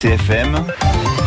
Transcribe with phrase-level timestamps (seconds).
[0.00, 0.64] TFM,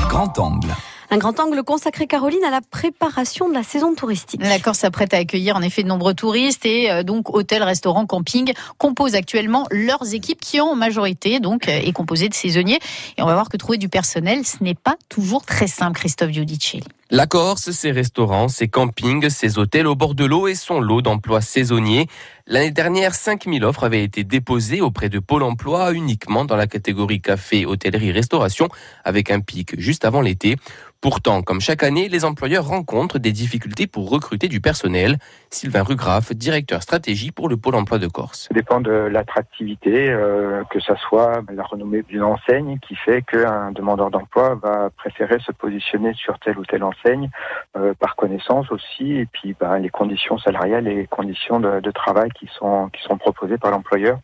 [0.08, 0.91] grand angle.
[1.14, 4.40] Un grand angle consacré, Caroline, à la préparation de la saison touristique.
[4.42, 8.06] La Corse s'apprête à accueillir en effet de nombreux touristes et euh, donc hôtels, restaurants,
[8.06, 12.80] campings composent actuellement leurs équipes qui en majorité donc euh, est composée de saisonniers.
[13.18, 16.32] Et on va voir que trouver du personnel, ce n'est pas toujours très simple, Christophe
[16.32, 16.86] Giudicelli.
[17.14, 21.02] La Corse, ses restaurants, ses campings, ses hôtels au bord de l'eau et son lot
[21.02, 22.08] d'emplois saisonniers.
[22.48, 27.20] L'année dernière, 5000 offres avaient été déposées auprès de Pôle emploi uniquement dans la catégorie
[27.20, 28.70] café, hôtellerie, restauration,
[29.04, 30.56] avec un pic juste avant l'été.
[31.02, 35.18] Pourtant, comme chaque année, les employeurs rencontrent des difficultés pour recruter du personnel.
[35.50, 38.50] Sylvain Rugraf, directeur stratégie pour le Pôle emploi de Corse.
[38.50, 43.72] Ça dépend de l'attractivité, euh, que ça soit la renommée d'une enseigne qui fait qu'un
[43.72, 47.32] demandeur d'emploi va préférer se positionner sur telle ou telle enseigne
[47.76, 52.30] euh, par connaissance aussi, et puis bah, les conditions salariales et les conditions de, travail
[52.40, 54.20] qui sont proposées par l'employeur,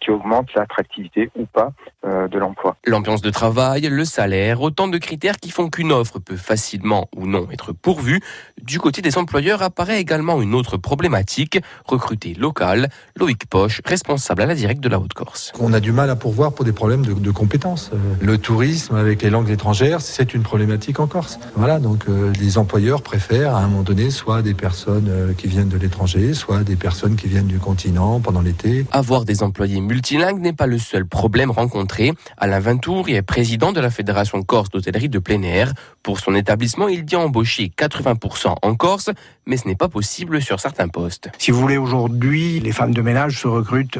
[0.00, 1.72] qui augmentent l'attractivité ou pas
[2.04, 2.76] euh, de l'emploi.
[2.86, 7.26] L'ambiance de travail, le salaire, autant de critères qui font qu'une offre peut facilement ou
[7.26, 8.20] non être pourvue.
[8.62, 12.88] Du côté des employeurs apparaît également une autre problématique, recruter local.
[13.16, 15.52] Loïc Poche, responsable à la directe de la Haute-Corse.
[15.60, 17.90] On a du mal à pourvoir pour des problèmes de, de compétences.
[18.20, 21.38] Le tourisme avec les langues étrangères, c'est une problématique en Corse.
[21.54, 25.48] Voilà, donc euh, les employeurs préfèrent à un moment donné soit des personnes euh, qui
[25.48, 28.86] viennent de l'étranger, soit des personnes qui viennent du continent pendant l'été.
[28.90, 32.14] Avoir des employés multilingues n'est pas le seul problème rencontré.
[32.38, 35.74] Alain Vintour est président de la Fédération Corse d'hôtellerie de plein air.
[36.02, 39.10] Pour son établissement, il dit embaucher 80% en Corse,
[39.44, 41.28] mais ce n'est pas possible sur certains postes.
[41.36, 43.98] Si vous voulez, aujourd'hui, les femmes de ménage se recrutent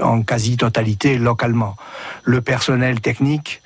[0.00, 1.74] en quasi-totalité localement.
[2.22, 3.60] Le personnel technique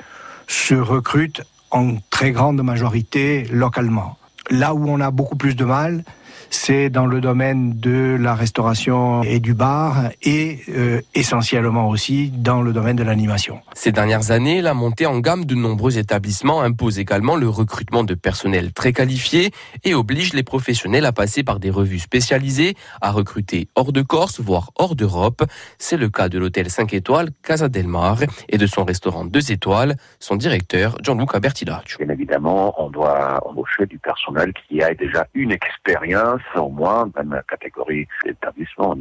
[0.49, 4.17] se recrute en très grande majorité localement.
[4.49, 6.03] Là où on a beaucoup plus de mal,
[6.51, 12.63] c'est dans le domaine de la restauration et du bar et euh, essentiellement aussi dans
[12.63, 13.61] le domaine de l'animation.
[13.75, 18.15] Ces dernières années, la montée en gamme de nombreux établissements impose également le recrutement de
[18.15, 19.51] personnel très qualifié
[19.85, 24.41] et oblige les professionnels à passer par des revues spécialisées, à recruter hors de Corse,
[24.41, 25.45] voire hors d'Europe.
[25.79, 28.19] C'est le cas de l'hôtel 5 étoiles Casa del Mar
[28.49, 31.99] et de son restaurant 2 étoiles, son directeur Gianluca Bertilaccio.
[31.99, 37.43] Bien évidemment, on doit embaucher du personnel qui a déjà une expérience au moins la
[37.43, 38.95] catégorie d'établissement.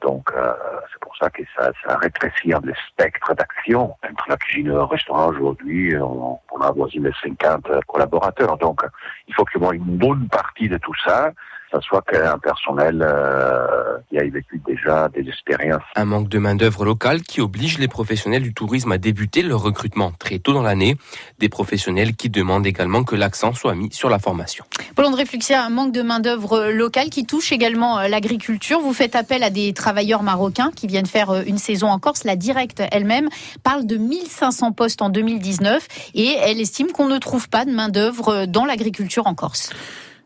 [0.00, 0.52] Donc, euh,
[0.92, 3.94] c'est pour ça que ça, ça rétrécit le spectre d'action.
[4.08, 8.56] Entre la cuisine et le restaurant, aujourd'hui, on, on a avoisine les 50 collaborateurs.
[8.58, 8.82] Donc,
[9.28, 11.32] il faut qu'il y ait une bonne partie de tout ça
[11.80, 15.82] soit qu'un personnel euh, qui a vécu déjà des expériences.
[15.96, 20.12] Un manque de main-d'œuvre locale qui oblige les professionnels du tourisme à débuter leur recrutement
[20.18, 20.96] très tôt dans l'année.
[21.38, 24.64] Des professionnels qui demandent également que l'accent soit mis sur la formation.
[24.94, 28.80] Pôle André Fluxia, un manque de main-d'œuvre locale qui touche également euh, l'agriculture.
[28.80, 32.24] Vous faites appel à des travailleurs marocains qui viennent faire une saison en Corse.
[32.24, 33.28] La directe elle-même
[33.62, 38.46] parle de 1500 postes en 2019 et elle estime qu'on ne trouve pas de main-d'œuvre
[38.46, 39.70] dans l'agriculture en Corse.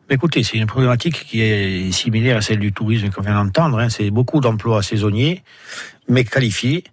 [0.09, 3.79] Écoutez, c'est une problématique qui est similaire à celle du tourisme qu'on vient d'entendre.
[3.79, 3.89] Hein.
[3.89, 5.43] C'est beaucoup d'emplois saisonniers,
[6.07, 6.85] mais qualifiés.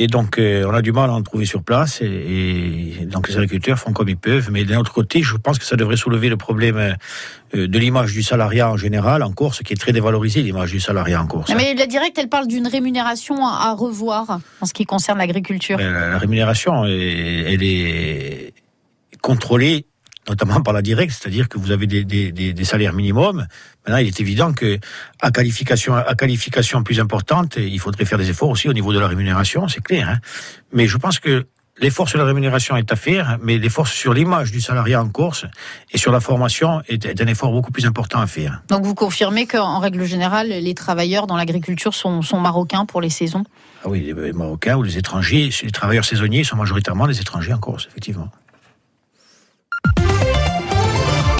[0.00, 2.00] Et donc, euh, on a du mal à en trouver sur place.
[2.02, 4.48] Et, et, donc, les agriculteurs font comme ils peuvent.
[4.52, 8.12] Mais d'un autre côté, je pense que ça devrait soulever le problème euh, de l'image
[8.12, 11.52] du salariat en général en Corse, qui est très dévalorisée, l'image du salariat en Corse.
[11.56, 15.78] Mais la directe, elle parle d'une rémunération à revoir en ce qui concerne l'agriculture.
[15.78, 18.52] La, la rémunération, elle est
[19.20, 19.87] contrôlée
[20.28, 23.46] notamment par la directe, c'est-à-dire que vous avez des, des, des, salaires minimums.
[23.86, 24.78] Maintenant, il est évident que
[25.20, 28.98] à qualification, à qualification plus importante, il faudrait faire des efforts aussi au niveau de
[28.98, 30.08] la rémunération, c'est clair.
[30.08, 30.18] Hein
[30.72, 31.46] mais je pense que
[31.80, 35.46] l'effort sur la rémunération est à faire, mais l'effort sur l'image du salariat en Corse
[35.92, 38.62] et sur la formation est, est, un effort beaucoup plus important à faire.
[38.68, 43.10] Donc vous confirmez qu'en règle générale, les travailleurs dans l'agriculture sont, sont, marocains pour les
[43.10, 43.44] saisons?
[43.84, 47.58] Ah oui, les Marocains ou les étrangers, les travailleurs saisonniers sont majoritairement des étrangers en
[47.58, 48.28] Corse, effectivement.